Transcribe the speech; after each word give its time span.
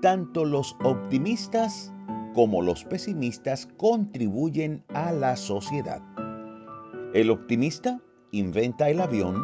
tanto 0.00 0.44
los 0.44 0.76
optimistas 0.84 1.92
como 2.34 2.62
los 2.62 2.84
pesimistas 2.84 3.68
contribuyen 3.76 4.84
a 4.88 5.12
la 5.12 5.36
sociedad. 5.36 6.02
El 7.14 7.30
optimista 7.30 8.00
inventa 8.32 8.90
el 8.90 9.00
avión, 9.00 9.42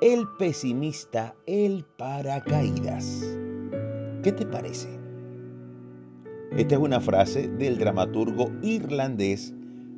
el 0.00 0.24
pesimista 0.38 1.34
el 1.46 1.84
paracaídas. 1.96 3.38
¿Qué 4.22 4.32
te 4.32 4.44
parece? 4.44 4.88
Esta 6.56 6.74
es 6.74 6.80
una 6.80 7.00
frase 7.00 7.48
del 7.48 7.78
dramaturgo 7.78 8.50
irlandés 8.62 9.54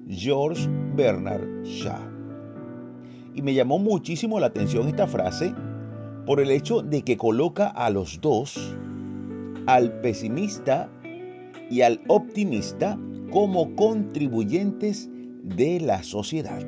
George 0.09 0.69
Bernard 0.95 1.65
Shaw. 1.65 2.11
Y 3.35 3.43
me 3.43 3.55
llamó 3.55 3.79
muchísimo 3.79 4.39
la 4.39 4.49
atención 4.49 4.87
esta 4.89 5.07
frase 5.07 5.55
por 6.27 6.41
el 6.41 6.51
hecho 6.51 6.83
de 6.83 7.03
que 7.03 7.17
coloca 7.17 7.69
a 7.69 7.89
los 7.91 8.21
dos, 8.21 8.77
al 9.67 10.01
pesimista 10.01 10.91
y 11.71 11.83
al 11.83 12.01
optimista, 12.09 12.99
como 13.31 13.75
contribuyentes 13.77 15.09
de 15.43 15.81
la 15.81 16.03
sociedad. 16.03 16.61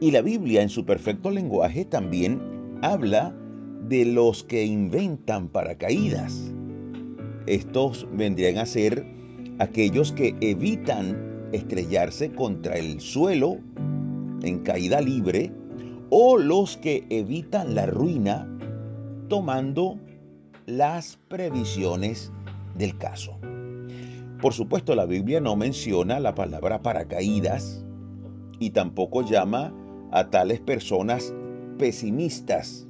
Y 0.00 0.10
la 0.10 0.20
Biblia 0.20 0.62
en 0.62 0.68
su 0.68 0.84
perfecto 0.84 1.30
lenguaje 1.30 1.84
también 1.84 2.40
habla 2.82 3.34
de 3.88 4.04
los 4.04 4.44
que 4.44 4.64
inventan 4.64 5.48
paracaídas. 5.48 6.52
Estos 7.46 8.06
vendrían 8.12 8.58
a 8.58 8.66
ser 8.66 9.06
aquellos 9.58 10.12
que 10.12 10.34
evitan 10.40 11.48
estrellarse 11.52 12.32
contra 12.32 12.76
el 12.76 13.00
suelo 13.00 13.58
en 14.42 14.60
caída 14.60 15.00
libre 15.00 15.52
o 16.10 16.36
los 16.36 16.76
que 16.76 17.04
evitan 17.10 17.74
la 17.74 17.86
ruina 17.86 18.48
tomando 19.28 19.98
las 20.66 21.18
previsiones 21.28 22.32
del 22.76 22.96
caso. 22.98 23.38
Por 24.40 24.52
supuesto, 24.52 24.94
la 24.94 25.06
Biblia 25.06 25.40
no 25.40 25.56
menciona 25.56 26.18
la 26.20 26.34
palabra 26.34 26.82
paracaídas 26.82 27.84
y 28.58 28.70
tampoco 28.70 29.22
llama 29.22 29.72
a 30.10 30.30
tales 30.30 30.60
personas 30.60 31.34
pesimistas. 31.78 32.88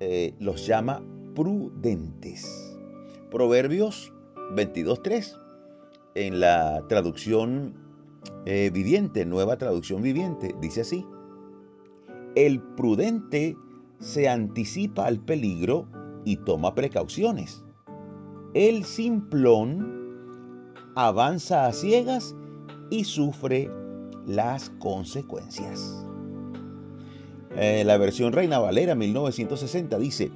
Eh, 0.00 0.34
los 0.40 0.66
llama 0.66 1.02
prudentes. 1.34 2.76
Proverbios 3.30 4.12
22.3 4.54 5.40
en 6.14 6.40
la 6.40 6.84
traducción 6.88 7.74
eh, 8.46 8.70
viviente, 8.72 9.24
nueva 9.24 9.56
traducción 9.56 10.02
viviente, 10.02 10.54
dice 10.60 10.82
así. 10.82 11.06
El 12.34 12.60
prudente 12.60 13.56
se 14.00 14.28
anticipa 14.28 15.06
al 15.06 15.20
peligro 15.20 15.86
y 16.24 16.36
toma 16.36 16.74
precauciones 16.74 17.64
el 18.54 18.84
simplón 18.84 20.14
avanza 20.94 21.66
a 21.66 21.72
ciegas 21.72 22.36
y 22.88 23.02
sufre 23.02 23.68
las 24.26 24.70
consecuencias. 24.78 26.06
Eh, 27.56 27.82
la 27.84 27.98
versión 27.98 28.32
Reina 28.32 28.60
Valera 28.60 28.94
1960 28.94 29.98
dice, 29.98 30.30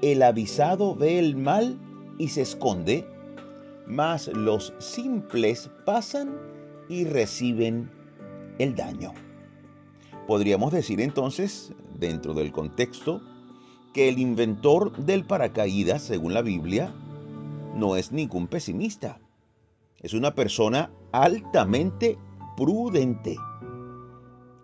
el 0.00 0.22
avisado 0.22 0.94
ve 0.94 1.18
el 1.18 1.36
mal 1.36 1.76
y 2.18 2.28
se 2.28 2.42
esconde, 2.42 3.04
mas 3.86 4.28
los 4.28 4.72
simples 4.78 5.68
pasan 5.84 6.36
y 6.88 7.04
reciben 7.04 7.90
el 8.58 8.76
daño. 8.76 9.12
Podríamos 10.28 10.72
decir 10.72 11.00
entonces, 11.00 11.72
dentro 11.98 12.32
del 12.32 12.52
contexto, 12.52 13.20
que 13.96 14.10
el 14.10 14.18
inventor 14.18 14.94
del 15.06 15.24
paracaídas, 15.24 16.02
según 16.02 16.34
la 16.34 16.42
Biblia, 16.42 16.92
no 17.74 17.96
es 17.96 18.12
ningún 18.12 18.46
pesimista. 18.46 19.18
Es 20.02 20.12
una 20.12 20.34
persona 20.34 20.90
altamente 21.12 22.18
prudente. 22.58 23.36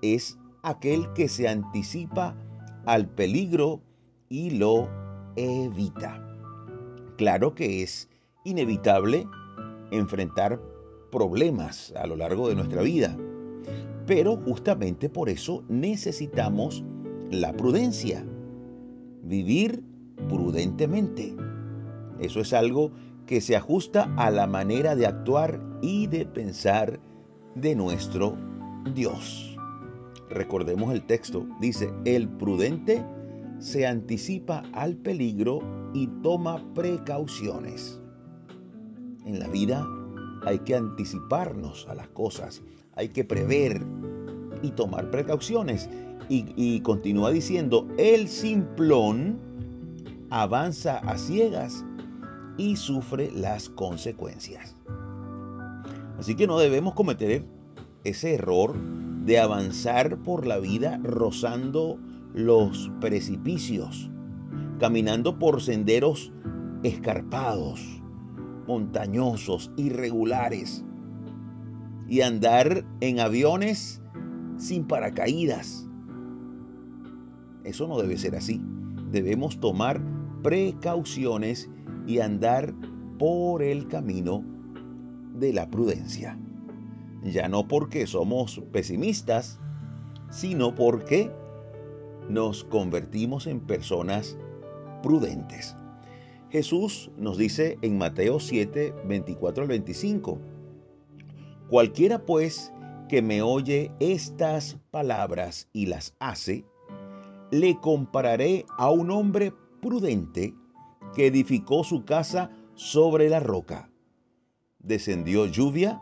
Es 0.03 0.37
aquel 0.63 1.11
que 1.15 1.29
se 1.29 1.49
anticipa 1.49 2.37
al 2.85 3.09
peligro 3.09 3.81
y 4.29 4.51
lo 4.51 4.91
evita. 5.37 6.23
Claro 7.17 7.55
que 7.55 7.83
es 7.83 8.11
inevitable 8.45 9.27
enfrentar 9.93 10.61
problemas 11.11 11.95
a 11.97 12.07
lo 12.07 12.17
largo 12.17 12.51
de 12.51 12.55
nuestra 12.55 12.83
vida, 12.83 13.17
pero 14.07 14.37
justamente 14.37 15.09
por 15.09 15.31
eso 15.31 15.65
necesitamos 15.71 16.85
la 17.31 17.55
prudencia, 17.55 18.27
vivir 19.23 19.83
prudentemente. 20.29 21.35
Eso 22.21 22.41
es 22.41 22.53
algo 22.53 22.93
que 23.27 23.41
se 23.41 23.57
ajusta 23.57 24.13
a 24.17 24.31
la 24.31 24.47
manera 24.47 24.95
de 24.97 25.07
actuar 25.07 25.61
y 25.81 26.07
de 26.07 26.27
pensar 26.27 27.01
de 27.55 27.75
nuestro 27.75 28.37
Dios. 28.95 29.57
Recordemos 30.31 30.93
el 30.93 31.03
texto, 31.03 31.47
dice, 31.61 31.93
el 32.05 32.29
prudente 32.29 33.05
se 33.59 33.87
anticipa 33.87 34.63
al 34.73 34.97
peligro 34.97 35.61
y 35.95 36.07
toma 36.23 36.63
precauciones. 36.75 38.01
En 39.25 39.39
la 39.39 39.49
vida 39.49 39.87
hay 40.45 40.59
que 40.61 40.75
anticiparnos 40.75 41.87
a 41.89 41.95
las 41.95 42.09
cosas, 42.09 42.63
hay 42.95 43.11
que 43.11 43.25
prever 43.25 43.85
y 44.63 44.71
tomar 44.71 45.11
precauciones. 45.11 45.89
Y, 46.29 46.81
continúa 46.81 47.31
diciendo, 47.31 47.87
el 47.99 48.29
simplón 48.29 49.39
avanza 50.31 50.99
a 50.99 51.19
ciegas 51.19 51.85
y 52.57 52.77
sufre 52.77 53.31
las 53.33 53.69
consecuencias. 53.69 54.77
Así 56.19 56.35
que 56.35 56.47
no 56.47 56.59
debemos 56.59 56.95
cometer 56.95 57.45
ese 58.05 58.35
error 58.35 58.75
de 59.25 59.39
avanzar 59.39 60.19
por 60.23 60.47
la 60.47 60.59
vida 60.59 60.99
rozando 61.03 61.99
los 62.35 62.91
precipicios, 63.01 64.11
caminando 64.79 65.39
por 65.39 65.61
senderos 65.61 66.33
escarpados, 66.83 68.03
montañosos, 68.67 69.71
irregulares, 69.77 70.85
y 72.09 72.21
andar 72.21 72.85
en 73.01 73.21
aviones 73.21 74.03
sin 74.57 74.85
paracaídas. 74.85 75.89
Eso 77.65 77.87
no 77.87 78.01
debe 78.01 78.19
ser 78.19 78.35
así. 78.35 78.61
Debemos 79.11 79.61
tomar 79.61 80.01
precauciones 80.43 81.71
y 82.07 82.19
andar 82.19 82.75
por 83.19 83.63
el 83.63 83.89
camino 83.89 84.45
de 85.35 85.53
la 85.53 85.71
prudencia. 85.71 86.39
Ya 87.23 87.49
no 87.49 87.69
porque 87.69 88.07
somos 88.07 88.61
pesimistas, 88.73 89.61
sino 90.31 90.75
porque 90.75 91.31
nos 92.29 92.65
convertimos 92.65 93.47
en 93.47 93.61
personas 93.61 94.37
prudentes. 95.03 95.77
Jesús 96.51 97.11
nos 97.17 97.39
dice 97.39 97.79
en 97.83 97.97
Mateo 97.97 98.41
7, 98.41 98.95
24 99.07 99.63
al 99.63 99.69
25, 99.69 100.39
Cualquiera 101.69 102.27
pues 102.27 102.73
que 103.09 103.23
me 103.23 103.41
oye 103.41 103.91
estas 104.01 104.79
palabras 104.91 105.69
y 105.73 105.87
las 105.87 106.15
hace, 106.19 106.65
le 107.53 107.79
compararé 107.79 108.65
a 108.79 108.91
un 108.91 109.11
hombre 109.11 109.53
prudente 109.83 110.55
que 111.15 111.27
edificó 111.27 111.85
su 111.85 112.05
casa 112.05 112.51
sobre 112.75 113.29
la 113.29 113.41
roca. 113.41 113.91
Descendió 114.79 115.45
lluvia, 115.47 116.01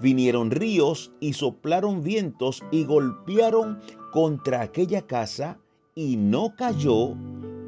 vinieron 0.00 0.52
ríos 0.52 1.12
y 1.20 1.32
soplaron 1.32 2.02
vientos 2.02 2.62
y 2.70 2.84
golpearon 2.84 3.80
contra 4.12 4.62
aquella 4.62 5.02
casa 5.02 5.58
y 5.96 6.16
no 6.16 6.54
cayó 6.56 7.16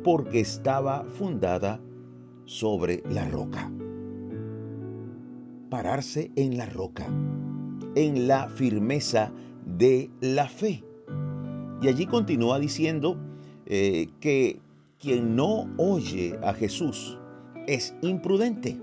porque 0.05 0.39
estaba 0.39 1.05
fundada 1.05 1.81
sobre 2.45 3.03
la 3.11 3.29
roca. 3.29 3.73
Pararse 5.69 6.31
en 6.37 6.57
la 6.57 6.67
roca, 6.67 7.07
en 7.97 8.29
la 8.29 8.49
firmeza 8.49 9.33
de 9.65 10.13
la 10.21 10.47
fe. 10.47 10.85
Y 11.83 11.89
allí 11.89 12.07
continúa 12.07 12.59
diciendo 12.59 13.19
eh, 13.67 14.09
que 14.21 14.61
quien 14.99 15.37
no 15.37 15.69
oye 15.77 16.39
a 16.43 16.55
Jesús 16.55 17.19
es 17.67 17.95
imprudente. 18.03 18.81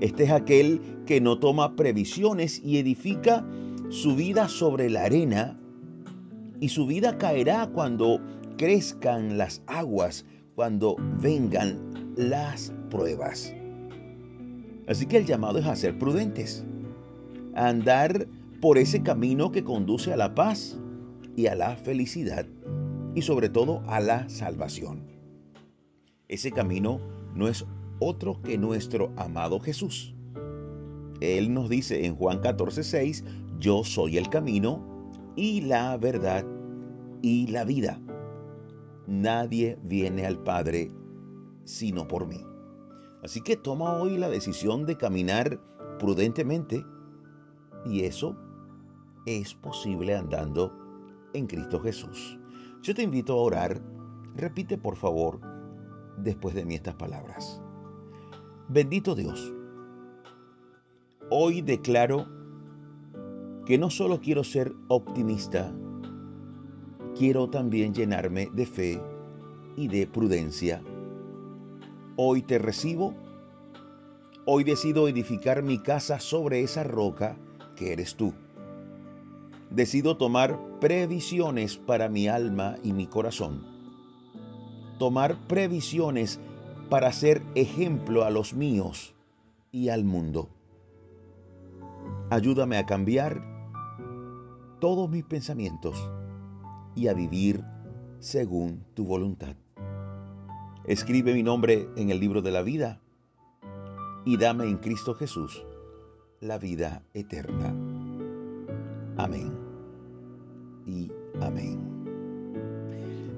Este 0.00 0.24
es 0.24 0.30
aquel 0.30 0.80
que 1.06 1.20
no 1.20 1.38
toma 1.38 1.76
previsiones 1.76 2.60
y 2.64 2.78
edifica 2.78 3.46
su 3.88 4.16
vida 4.16 4.48
sobre 4.48 4.90
la 4.90 5.04
arena 5.04 5.58
y 6.60 6.68
su 6.68 6.86
vida 6.86 7.16
caerá 7.18 7.68
cuando 7.68 8.20
crezcan 8.58 9.38
las 9.38 9.62
aguas, 9.66 10.26
cuando 10.54 10.96
vengan 11.20 11.78
las 12.16 12.72
pruebas. 12.90 13.54
Así 14.88 15.06
que 15.06 15.18
el 15.18 15.26
llamado 15.26 15.58
es 15.58 15.66
a 15.66 15.76
ser 15.76 15.98
prudentes, 15.98 16.64
a 17.54 17.68
andar 17.68 18.26
por 18.60 18.78
ese 18.78 19.02
camino 19.02 19.52
que 19.52 19.64
conduce 19.64 20.12
a 20.12 20.16
la 20.16 20.34
paz 20.34 20.78
y 21.36 21.46
a 21.46 21.54
la 21.54 21.76
felicidad 21.76 22.46
y 23.14 23.22
sobre 23.22 23.48
todo 23.48 23.82
a 23.86 24.00
la 24.00 24.28
salvación. 24.28 25.06
Ese 26.28 26.50
camino 26.50 27.00
no 27.34 27.46
es 27.46 27.64
otro 28.00 28.40
que 28.42 28.58
nuestro 28.58 29.12
amado 29.16 29.60
Jesús. 29.60 30.14
Él 31.20 31.52
nos 31.54 31.68
dice 31.68 32.04
en 32.04 32.16
Juan 32.16 32.40
14, 32.40 32.82
6, 32.82 33.24
yo 33.58 33.84
soy 33.84 34.18
el 34.18 34.28
camino 34.28 35.12
y 35.36 35.60
la 35.60 35.96
verdad 35.96 36.44
y 37.22 37.46
la 37.46 37.64
vida. 37.64 38.00
Nadie 39.06 39.78
viene 39.84 40.26
al 40.26 40.42
Padre 40.42 40.90
sino 41.64 42.06
por 42.06 42.26
mí. 42.26 42.40
Así 43.22 43.40
que 43.40 43.56
toma 43.56 43.96
hoy 43.96 44.16
la 44.16 44.28
decisión 44.28 44.86
de 44.86 44.96
caminar 44.96 45.60
prudentemente 45.98 46.84
y 47.84 48.02
eso 48.02 48.36
es 49.26 49.54
posible 49.54 50.14
andando 50.14 50.85
en 51.36 51.46
Cristo 51.46 51.80
Jesús. 51.80 52.38
Yo 52.82 52.94
te 52.94 53.02
invito 53.02 53.34
a 53.34 53.42
orar. 53.42 53.80
Repite 54.34 54.78
por 54.78 54.96
favor 54.96 55.40
después 56.18 56.54
de 56.54 56.64
mí 56.64 56.74
estas 56.74 56.94
palabras. 56.94 57.60
Bendito 58.68 59.14
Dios, 59.14 59.52
hoy 61.30 61.62
declaro 61.62 62.26
que 63.64 63.78
no 63.78 63.90
solo 63.90 64.20
quiero 64.20 64.44
ser 64.44 64.72
optimista, 64.88 65.72
quiero 67.16 67.48
también 67.48 67.94
llenarme 67.94 68.48
de 68.52 68.66
fe 68.66 69.02
y 69.76 69.88
de 69.88 70.06
prudencia. 70.06 70.82
Hoy 72.16 72.42
te 72.42 72.58
recibo, 72.58 73.14
hoy 74.46 74.64
decido 74.64 75.08
edificar 75.08 75.62
mi 75.62 75.78
casa 75.78 76.18
sobre 76.18 76.62
esa 76.62 76.82
roca 76.82 77.36
que 77.76 77.92
eres 77.92 78.16
tú. 78.16 78.32
Decido 79.76 80.16
tomar 80.16 80.58
previsiones 80.80 81.76
para 81.76 82.08
mi 82.08 82.28
alma 82.28 82.76
y 82.82 82.94
mi 82.94 83.06
corazón. 83.06 83.62
Tomar 84.98 85.36
previsiones 85.48 86.40
para 86.88 87.12
ser 87.12 87.42
ejemplo 87.54 88.24
a 88.24 88.30
los 88.30 88.54
míos 88.54 89.14
y 89.72 89.90
al 89.90 90.02
mundo. 90.02 90.48
Ayúdame 92.30 92.78
a 92.78 92.86
cambiar 92.86 93.42
todos 94.80 95.10
mis 95.10 95.24
pensamientos 95.24 95.94
y 96.94 97.08
a 97.08 97.12
vivir 97.12 97.62
según 98.18 98.82
tu 98.94 99.04
voluntad. 99.04 99.56
Escribe 100.86 101.34
mi 101.34 101.42
nombre 101.42 101.86
en 101.96 102.08
el 102.08 102.18
libro 102.18 102.40
de 102.40 102.50
la 102.50 102.62
vida 102.62 103.02
y 104.24 104.38
dame 104.38 104.64
en 104.64 104.78
Cristo 104.78 105.12
Jesús 105.12 105.66
la 106.40 106.56
vida 106.56 107.02
eterna. 107.12 107.74
Amén 109.18 109.65
amén. 111.40 111.96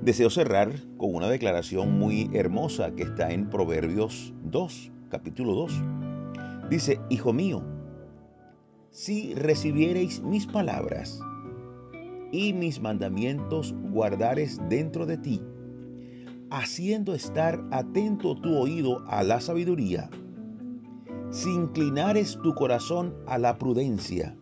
Deseo 0.02 0.30
cerrar 0.30 0.72
con 0.96 1.14
una 1.14 1.28
declaración 1.28 1.98
muy 1.98 2.30
hermosa 2.32 2.92
que 2.92 3.02
está 3.02 3.30
en 3.30 3.50
Proverbios 3.50 4.32
2, 4.44 4.92
capítulo 5.10 5.54
2. 5.54 5.82
Dice, 6.70 7.00
Hijo 7.10 7.32
mío, 7.32 7.62
si 8.90 9.34
recibiereis 9.34 10.22
mis 10.22 10.46
palabras 10.46 11.20
y 12.32 12.52
mis 12.52 12.80
mandamientos 12.80 13.74
guardares 13.90 14.60
dentro 14.68 15.04
de 15.04 15.18
ti, 15.18 15.42
haciendo 16.50 17.14
estar 17.14 17.62
atento 17.70 18.34
tu 18.40 18.56
oído 18.56 19.04
a 19.08 19.22
la 19.22 19.40
sabiduría, 19.40 20.08
si 21.30 21.50
inclinares 21.50 22.38
tu 22.42 22.54
corazón 22.54 23.14
a 23.26 23.36
la 23.36 23.58
prudencia, 23.58 24.36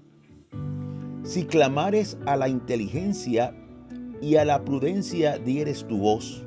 si 1.26 1.44
clamares 1.44 2.17
a 2.25 2.37
la 2.37 2.49
inteligencia 2.49 3.52
y 4.23 4.37
a 4.37 4.44
la 4.44 4.64
prudencia 4.64 5.38
dieres 5.38 5.84
tu 5.88 5.99
voz, 5.99 6.46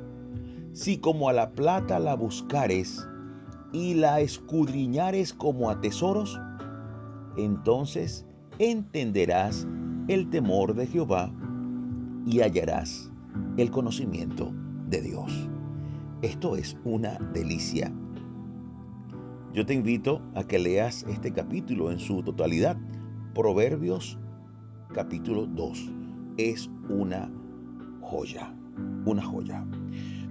si 0.72 0.96
como 0.96 1.28
a 1.28 1.34
la 1.34 1.50
plata 1.50 1.98
la 1.98 2.14
buscares 2.14 3.06
y 3.74 3.92
la 3.92 4.20
escudriñares 4.20 5.34
como 5.34 5.68
a 5.68 5.82
tesoros, 5.82 6.40
entonces 7.36 8.24
entenderás 8.58 9.68
el 10.08 10.30
temor 10.30 10.74
de 10.74 10.86
Jehová 10.86 11.30
y 12.24 12.40
hallarás 12.40 13.12
el 13.58 13.70
conocimiento 13.70 14.50
de 14.88 15.02
Dios. 15.02 15.48
Esto 16.22 16.56
es 16.56 16.74
una 16.84 17.18
delicia. 17.34 17.92
Yo 19.52 19.66
te 19.66 19.74
invito 19.74 20.22
a 20.34 20.42
que 20.44 20.58
leas 20.58 21.04
este 21.06 21.32
capítulo 21.32 21.90
en 21.90 21.98
su 21.98 22.22
totalidad. 22.22 22.78
Proverbios 23.34 24.18
capítulo 24.92 25.46
2. 25.46 25.90
Es 26.36 26.70
una 26.88 27.30
joya, 28.00 28.54
una 29.04 29.22
joya. 29.22 29.64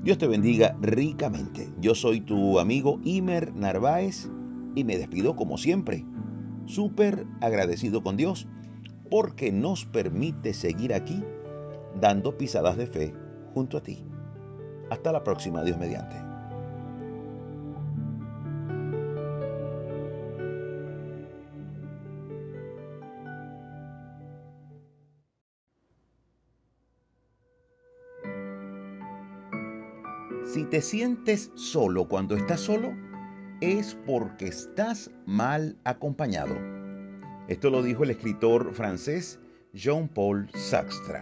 Dios 0.03 0.17
te 0.17 0.27
bendiga 0.27 0.77
ricamente. 0.81 1.69
Yo 1.79 1.95
soy 1.95 2.21
tu 2.21 2.59
amigo 2.59 3.00
Imer 3.03 3.53
Narváez 3.56 4.29
y 4.75 4.83
me 4.83 4.97
despido 4.97 5.35
como 5.35 5.57
siempre, 5.57 6.06
súper 6.65 7.25
agradecido 7.41 8.03
con 8.03 8.17
Dios 8.17 8.47
porque 9.09 9.51
nos 9.51 9.85
permite 9.85 10.53
seguir 10.53 10.94
aquí 10.94 11.23
dando 12.00 12.38
pisadas 12.38 12.77
de 12.77 12.88
fe 12.88 13.13
junto 13.53 13.77
a 13.77 13.83
ti. 13.83 14.03
Hasta 14.89 15.12
la 15.12 15.23
próxima, 15.23 15.63
Dios 15.63 15.77
mediante. 15.77 16.28
Si 30.45 30.63
te 30.65 30.81
sientes 30.81 31.51
solo 31.56 32.07
cuando 32.07 32.36
estás 32.36 32.62
solo, 32.62 32.94
es 33.62 33.95
porque 34.06 34.47
estás 34.47 35.12
mal 35.25 35.77
acompañado. 35.83 36.56
Esto 37.47 37.69
lo 37.69 37.83
dijo 37.83 38.03
el 38.03 38.12
escritor 38.12 38.74
francés 38.74 39.39
Jean-Paul 39.74 40.50
Sartre. 40.53 41.21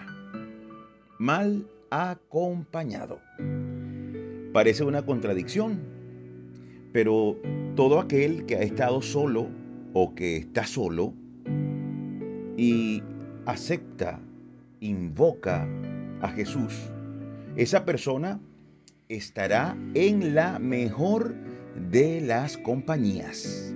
Mal 1.19 1.68
acompañado. 1.90 3.19
Parece 4.54 4.84
una 4.84 5.06
contradicción, 5.06 5.80
pero 6.94 7.38
todo 7.75 8.00
aquel 8.00 8.46
que 8.46 8.56
ha 8.56 8.62
estado 8.62 9.02
solo 9.02 9.48
o 9.94 10.16
que 10.16 10.38
está 10.38 10.66
solo 10.66 11.14
y 12.58 13.04
acepta, 13.46 14.19
invoca 14.80 15.68
a 16.22 16.30
Jesús, 16.30 16.74
esa 17.56 17.86
persona 17.86 18.40
estará 19.09 19.78
en 19.94 20.35
la 20.35 20.59
mejor 20.59 21.35
de 21.90 22.21
las 22.21 22.57
compañías. 22.57 23.73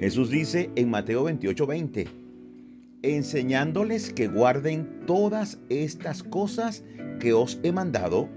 Jesús 0.00 0.30
dice 0.30 0.70
en 0.76 0.90
Mateo 0.90 1.24
28, 1.24 1.66
20, 1.66 2.08
enseñándoles 3.02 4.12
que 4.12 4.28
guarden 4.28 5.04
todas 5.06 5.58
estas 5.68 6.22
cosas 6.22 6.84
que 7.20 7.32
os 7.32 7.60
he 7.62 7.72
mandado. 7.72 8.28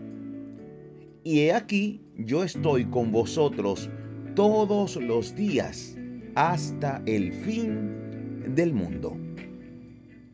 Y 1.24 1.42
he 1.42 1.54
aquí, 1.54 2.01
yo 2.18 2.44
estoy 2.44 2.86
con 2.86 3.12
vosotros 3.12 3.89
todos 4.36 4.98
los 4.98 5.36
días 5.36 5.98
hasta 6.36 7.01
el 7.06 7.32
fin 7.32 8.54
del 8.54 8.74
mundo. 8.74 9.18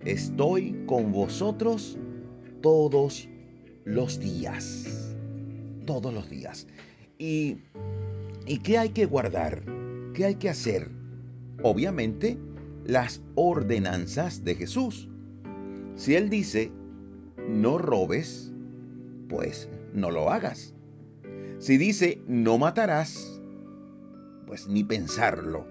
Estoy 0.04 0.84
con 0.88 1.12
vosotros 1.12 1.98
todos 2.62 3.30
los 3.86 4.20
días 4.20 5.11
todos 5.92 6.14
los 6.14 6.30
días. 6.30 6.68
¿Y, 7.20 7.58
¿Y 8.46 8.60
qué 8.60 8.78
hay 8.78 8.90
que 8.90 9.06
guardar? 9.06 9.62
¿Qué 10.14 10.24
hay 10.24 10.36
que 10.36 10.50
hacer? 10.50 10.90
Obviamente, 11.64 12.38
las 12.86 13.22
ordenanzas 13.36 14.46
de 14.46 14.56
Jesús. 14.56 15.10
Si 15.96 16.16
Él 16.16 16.30
dice, 16.30 16.72
no 17.50 17.78
robes, 17.78 18.54
pues 19.28 19.68
no 19.94 20.12
lo 20.12 20.32
hagas. 20.32 20.74
Si 21.60 21.78
dice, 21.78 22.22
no 22.26 22.58
matarás, 22.58 23.42
pues 24.48 24.70
ni 24.70 24.86
pensarlo. 24.86 25.68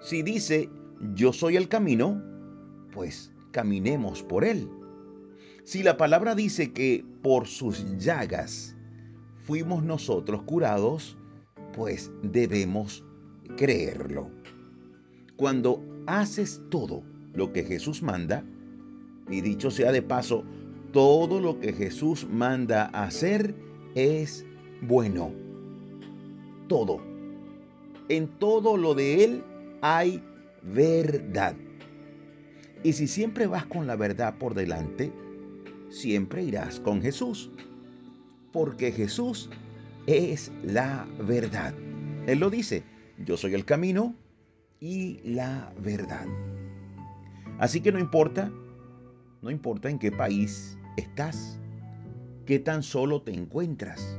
Si 0.00 0.22
dice, 0.22 0.70
yo 1.14 1.34
soy 1.34 1.58
el 1.58 1.68
camino, 1.68 2.22
pues 2.94 3.32
caminemos 3.52 4.22
por 4.22 4.44
él. 4.46 4.66
Si 5.64 5.82
la 5.82 5.98
palabra 5.98 6.34
dice 6.34 6.72
que 6.72 7.04
por 7.22 7.46
sus 7.46 7.84
llagas 7.98 8.74
fuimos 9.48 9.82
nosotros 9.82 10.42
curados, 10.42 11.16
pues 11.72 12.12
debemos 12.22 13.02
creerlo. 13.56 14.30
Cuando 15.36 15.82
haces 16.06 16.60
todo 16.68 17.02
lo 17.32 17.50
que 17.54 17.64
Jesús 17.64 18.02
manda, 18.02 18.44
y 19.30 19.40
dicho 19.40 19.70
sea 19.70 19.90
de 19.90 20.02
paso, 20.02 20.44
todo 20.92 21.40
lo 21.40 21.58
que 21.60 21.72
Jesús 21.72 22.28
manda 22.30 22.88
hacer 22.88 23.54
es 23.94 24.44
bueno. 24.82 25.32
Todo. 26.68 27.00
En 28.10 28.28
todo 28.38 28.76
lo 28.76 28.94
de 28.94 29.24
Él 29.24 29.44
hay 29.80 30.22
verdad. 30.62 31.56
Y 32.82 32.92
si 32.92 33.08
siempre 33.08 33.46
vas 33.46 33.64
con 33.64 33.86
la 33.86 33.96
verdad 33.96 34.36
por 34.36 34.52
delante, 34.52 35.10
siempre 35.88 36.44
irás 36.44 36.80
con 36.80 37.00
Jesús, 37.00 37.50
porque 38.52 38.92
Jesús 38.92 39.50
es 40.06 40.50
la 40.62 41.06
verdad. 41.20 41.74
Él 42.26 42.38
lo 42.38 42.50
dice, 42.50 42.82
yo 43.24 43.36
soy 43.36 43.54
el 43.54 43.64
camino 43.64 44.14
y 44.80 45.20
la 45.24 45.72
verdad. 45.82 46.26
Así 47.58 47.80
que 47.80 47.92
no 47.92 47.98
importa, 47.98 48.50
no 49.42 49.50
importa 49.50 49.90
en 49.90 49.98
qué 49.98 50.12
país 50.12 50.78
estás, 50.96 51.58
qué 52.46 52.58
tan 52.58 52.82
solo 52.82 53.22
te 53.22 53.32
encuentras. 53.32 54.18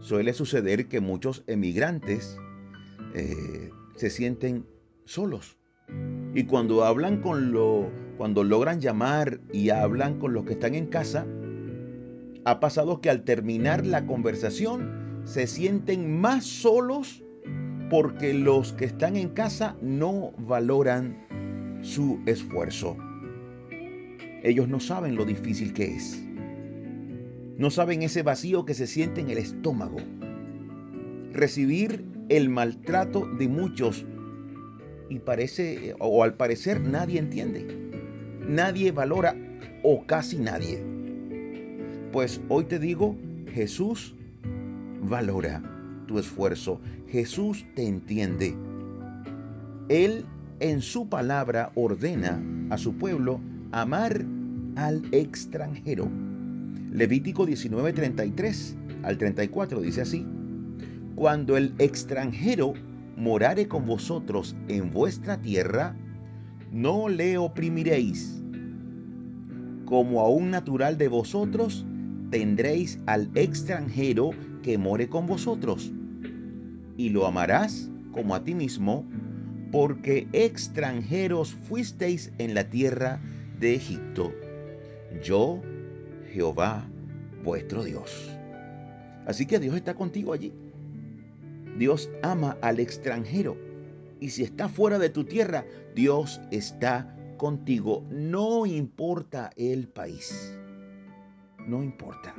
Suele 0.00 0.32
suceder 0.32 0.88
que 0.88 1.00
muchos 1.00 1.44
emigrantes 1.46 2.38
eh, 3.14 3.70
se 3.96 4.10
sienten 4.10 4.66
solos. 5.04 5.56
Y 6.34 6.44
cuando 6.44 6.84
hablan 6.84 7.20
con 7.20 7.52
lo, 7.52 7.90
cuando 8.16 8.44
logran 8.44 8.80
llamar 8.80 9.40
y 9.52 9.70
hablan 9.70 10.18
con 10.18 10.34
los 10.34 10.44
que 10.44 10.52
están 10.52 10.74
en 10.74 10.86
casa, 10.86 11.26
ha 12.50 12.60
pasado 12.60 13.02
que 13.02 13.10
al 13.10 13.24
terminar 13.24 13.84
la 13.84 14.06
conversación 14.06 15.20
se 15.24 15.46
sienten 15.46 16.18
más 16.18 16.46
solos 16.46 17.22
porque 17.90 18.32
los 18.32 18.72
que 18.72 18.86
están 18.86 19.16
en 19.16 19.28
casa 19.28 19.76
no 19.82 20.32
valoran 20.38 21.26
su 21.82 22.20
esfuerzo. 22.24 22.96
Ellos 24.42 24.66
no 24.66 24.80
saben 24.80 25.14
lo 25.14 25.26
difícil 25.26 25.74
que 25.74 25.96
es. 25.96 26.22
No 27.58 27.70
saben 27.70 28.02
ese 28.02 28.22
vacío 28.22 28.64
que 28.64 28.72
se 28.72 28.86
siente 28.86 29.20
en 29.20 29.28
el 29.28 29.36
estómago. 29.36 29.98
Recibir 31.32 32.02
el 32.30 32.48
maltrato 32.48 33.26
de 33.38 33.48
muchos 33.48 34.06
y 35.10 35.18
parece, 35.18 35.94
o 35.98 36.24
al 36.24 36.34
parecer 36.34 36.80
nadie 36.80 37.18
entiende. 37.18 37.66
Nadie 38.40 38.90
valora 38.90 39.36
o 39.82 40.06
casi 40.06 40.38
nadie. 40.38 40.97
Pues 42.12 42.40
hoy 42.48 42.64
te 42.64 42.78
digo, 42.78 43.16
Jesús 43.52 44.14
valora 45.02 45.62
tu 46.06 46.18
esfuerzo. 46.18 46.80
Jesús 47.06 47.66
te 47.74 47.86
entiende. 47.86 48.56
Él 49.90 50.24
en 50.60 50.80
su 50.80 51.08
palabra 51.08 51.70
ordena 51.74 52.42
a 52.70 52.78
su 52.78 52.94
pueblo 52.94 53.40
amar 53.72 54.24
al 54.76 55.02
extranjero. 55.12 56.08
Levítico 56.92 57.44
19, 57.44 57.92
33 57.92 58.76
al 59.02 59.18
34 59.18 59.80
dice 59.82 60.00
así, 60.00 60.26
Cuando 61.14 61.58
el 61.58 61.74
extranjero 61.78 62.72
morare 63.16 63.68
con 63.68 63.84
vosotros 63.84 64.56
en 64.68 64.90
vuestra 64.92 65.40
tierra, 65.42 65.94
no 66.72 67.10
le 67.10 67.36
oprimiréis. 67.36 68.42
Como 69.84 70.20
a 70.20 70.28
un 70.28 70.50
natural 70.50 70.96
de 70.98 71.08
vosotros, 71.08 71.86
tendréis 72.30 72.98
al 73.06 73.30
extranjero 73.34 74.30
que 74.62 74.78
more 74.78 75.08
con 75.08 75.26
vosotros, 75.26 75.92
y 76.96 77.10
lo 77.10 77.26
amarás 77.26 77.90
como 78.12 78.34
a 78.34 78.44
ti 78.44 78.54
mismo, 78.54 79.04
porque 79.70 80.26
extranjeros 80.32 81.54
fuisteis 81.54 82.32
en 82.38 82.54
la 82.54 82.68
tierra 82.68 83.20
de 83.60 83.74
Egipto. 83.74 84.32
Yo, 85.22 85.60
Jehová, 86.32 86.84
vuestro 87.44 87.84
Dios. 87.84 88.30
Así 89.26 89.46
que 89.46 89.58
Dios 89.58 89.76
está 89.76 89.94
contigo 89.94 90.32
allí. 90.32 90.52
Dios 91.78 92.10
ama 92.22 92.56
al 92.60 92.80
extranjero. 92.80 93.56
Y 94.20 94.30
si 94.30 94.42
está 94.42 94.68
fuera 94.68 94.98
de 94.98 95.10
tu 95.10 95.24
tierra, 95.24 95.64
Dios 95.94 96.40
está 96.50 97.14
contigo. 97.36 98.04
No 98.10 98.66
importa 98.66 99.50
el 99.56 99.86
país. 99.86 100.58
No 101.68 101.82
importa. 101.82 102.34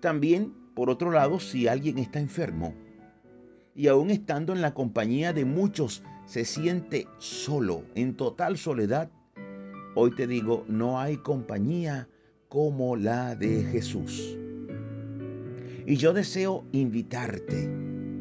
También, 0.00 0.52
por 0.74 0.90
otro 0.90 1.10
lado, 1.10 1.40
si 1.40 1.66
alguien 1.66 1.96
está 1.96 2.20
enfermo 2.20 2.74
y 3.74 3.88
aún 3.88 4.10
estando 4.10 4.52
en 4.52 4.60
la 4.60 4.74
compañía 4.74 5.32
de 5.32 5.46
muchos 5.46 6.04
se 6.26 6.44
siente 6.44 7.08
solo, 7.16 7.84
en 7.94 8.14
total 8.14 8.58
soledad, 8.58 9.10
hoy 9.94 10.14
te 10.14 10.26
digo, 10.26 10.66
no 10.68 11.00
hay 11.00 11.16
compañía 11.16 12.06
como 12.48 12.96
la 12.96 13.34
de 13.34 13.64
Jesús. 13.64 14.36
Y 15.86 15.96
yo 15.96 16.12
deseo 16.12 16.66
invitarte, 16.72 17.64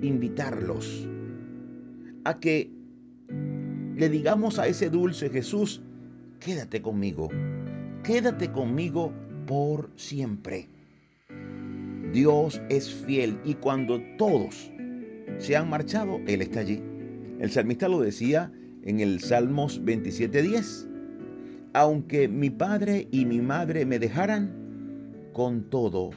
invitarlos 0.02 1.06
a 2.24 2.40
que 2.40 2.72
le 3.98 4.08
digamos 4.08 4.58
a 4.58 4.68
ese 4.68 4.90
dulce 4.90 5.30
Jesús, 5.30 5.82
quédate 6.40 6.82
conmigo, 6.82 7.28
quédate 8.04 8.54
conmigo 8.54 9.12
por 9.46 9.90
siempre. 9.96 10.68
Dios 12.14 12.62
es 12.70 12.94
fiel 12.94 13.40
y 13.44 13.56
cuando 13.56 14.00
todos 14.18 14.72
se 15.40 15.56
han 15.56 15.70
marchado, 15.70 16.20
Él 16.28 16.42
está 16.42 16.60
allí. 16.60 16.82
El 17.40 17.50
salmista 17.50 17.88
lo 17.88 18.02
decía 18.02 18.52
en 18.84 19.00
el 19.00 19.20
Salmos 19.20 19.84
27.10. 19.84 20.90
Aunque 21.74 22.28
mi 22.28 22.50
padre 22.50 23.08
y 23.12 23.26
mi 23.26 23.42
madre 23.42 23.86
me 23.86 23.98
dejaran, 23.98 24.54
con 25.34 25.70
todo 25.70 26.12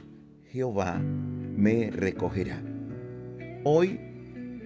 Jehová 0.51 0.99
me 0.99 1.89
recogerá. 1.89 2.61
Hoy 3.63 3.99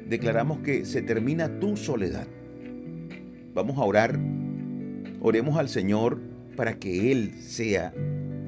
declaramos 0.10 0.60
que 0.60 0.84
se 0.84 1.02
termina 1.02 1.60
tu 1.60 1.78
soledad. 1.78 2.28
Vamos 3.54 3.78
a 3.78 3.84
orar. 3.84 4.20
Oremos 5.22 5.58
al 5.58 5.70
Señor 5.70 6.20
para 6.58 6.78
que 6.78 7.12
Él 7.12 7.34
sea 7.40 7.94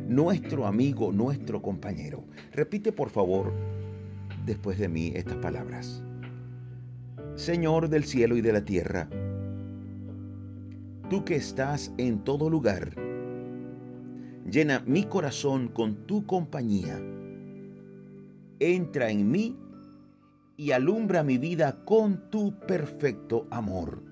nuestro 0.08 0.66
amigo, 0.66 1.12
nuestro 1.12 1.62
compañero. 1.62 2.24
Repite 2.52 2.92
por 2.92 3.10
favor 3.10 3.54
después 4.46 4.78
de 4.78 4.90
mí 4.90 5.12
estas 5.16 5.38
palabras. 5.38 6.04
Señor 7.36 7.90
del 7.90 8.04
cielo 8.04 8.38
y 8.38 8.42
de 8.42 8.54
la 8.54 8.64
tierra, 8.64 9.10
tú 11.10 11.24
que 11.26 11.36
estás 11.36 11.92
en 11.98 12.24
todo 12.24 12.50
lugar, 12.50 12.94
llena 14.50 14.84
mi 14.86 15.04
corazón 15.04 15.68
con 15.70 15.96
tu 16.06 16.26
compañía. 16.26 17.02
Entra 18.60 19.10
en 19.10 19.32
mí 19.32 19.58
y 20.58 20.72
alumbra 20.72 21.24
mi 21.24 21.38
vida 21.38 21.84
con 21.86 22.30
tu 22.30 22.58
perfecto 22.60 23.48
amor. 23.50 24.04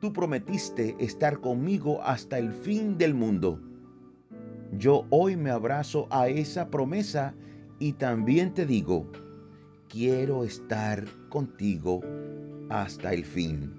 Tú 0.00 0.12
prometiste 0.12 0.96
estar 0.98 1.40
conmigo 1.40 2.02
hasta 2.02 2.38
el 2.38 2.52
fin 2.52 2.98
del 2.98 3.14
mundo. 3.14 3.60
Yo 4.78 5.06
hoy 5.10 5.36
me 5.36 5.50
abrazo 5.50 6.06
a 6.10 6.28
esa 6.28 6.70
promesa 6.70 7.34
y 7.78 7.92
también 7.92 8.54
te 8.54 8.64
digo, 8.64 9.06
quiero 9.88 10.44
estar 10.44 11.04
contigo 11.28 12.00
hasta 12.70 13.12
el 13.12 13.22
fin. 13.22 13.70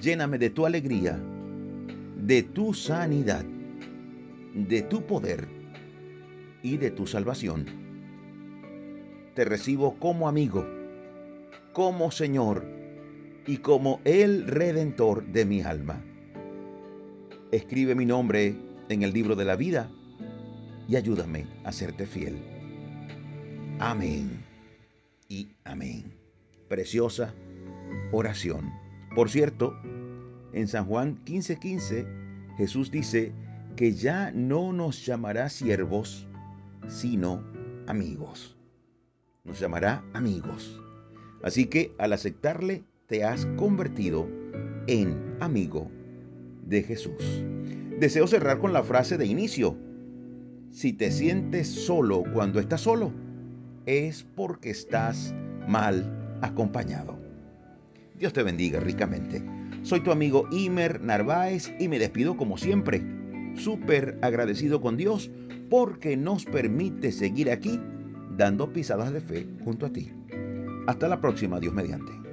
Lléname 0.00 0.38
de 0.38 0.48
tu 0.48 0.64
alegría, 0.64 1.20
de 2.16 2.42
tu 2.42 2.72
sanidad, 2.72 3.44
de 4.54 4.80
tu 4.80 5.02
poder 5.02 5.46
y 6.62 6.78
de 6.78 6.90
tu 6.90 7.06
salvación. 7.06 7.66
Te 9.34 9.44
recibo 9.44 9.98
como 9.98 10.26
amigo, 10.26 10.66
como 11.74 12.10
Señor 12.10 12.64
y 13.46 13.58
como 13.58 14.00
el 14.04 14.46
Redentor 14.46 15.26
de 15.26 15.44
mi 15.44 15.60
alma. 15.60 16.02
Escribe 17.52 17.94
mi 17.94 18.06
nombre 18.06 18.65
en 18.88 19.02
el 19.02 19.12
libro 19.12 19.36
de 19.36 19.44
la 19.44 19.56
vida 19.56 19.90
y 20.88 20.96
ayúdame 20.96 21.46
a 21.64 21.72
serte 21.72 22.06
fiel. 22.06 22.36
Amén 23.78 24.44
y 25.28 25.48
amén. 25.64 26.12
Preciosa 26.68 27.34
oración. 28.12 28.72
Por 29.14 29.30
cierto, 29.30 29.74
en 30.52 30.68
San 30.68 30.86
Juan 30.86 31.22
15:15 31.24 32.06
Jesús 32.56 32.90
dice 32.90 33.32
que 33.76 33.92
ya 33.92 34.30
no 34.32 34.72
nos 34.72 35.04
llamará 35.04 35.48
siervos, 35.50 36.26
sino 36.88 37.44
amigos. 37.86 38.56
Nos 39.44 39.60
llamará 39.60 40.02
amigos. 40.14 40.80
Así 41.42 41.66
que 41.66 41.94
al 41.98 42.12
aceptarle, 42.12 42.84
te 43.06 43.22
has 43.22 43.46
convertido 43.56 44.28
en 44.86 45.36
amigo 45.40 45.90
de 46.66 46.82
Jesús. 46.82 47.44
Deseo 47.98 48.26
cerrar 48.26 48.58
con 48.58 48.74
la 48.74 48.82
frase 48.82 49.16
de 49.16 49.24
inicio. 49.24 49.74
Si 50.70 50.92
te 50.92 51.10
sientes 51.10 51.66
solo 51.66 52.24
cuando 52.34 52.60
estás 52.60 52.82
solo, 52.82 53.10
es 53.86 54.22
porque 54.22 54.68
estás 54.68 55.34
mal 55.66 56.38
acompañado. 56.42 57.16
Dios 58.18 58.34
te 58.34 58.42
bendiga 58.42 58.80
ricamente. 58.80 59.42
Soy 59.82 60.00
tu 60.00 60.10
amigo 60.10 60.46
Imer 60.52 61.00
Narváez 61.00 61.72
y 61.78 61.88
me 61.88 61.98
despido 61.98 62.36
como 62.36 62.58
siempre, 62.58 63.02
súper 63.54 64.18
agradecido 64.20 64.82
con 64.82 64.98
Dios 64.98 65.30
porque 65.70 66.18
nos 66.18 66.44
permite 66.44 67.12
seguir 67.12 67.50
aquí 67.50 67.80
dando 68.36 68.74
pisadas 68.74 69.10
de 69.10 69.22
fe 69.22 69.46
junto 69.64 69.86
a 69.86 69.90
ti. 69.90 70.12
Hasta 70.86 71.08
la 71.08 71.22
próxima, 71.22 71.60
Dios 71.60 71.72
mediante. 71.72 72.25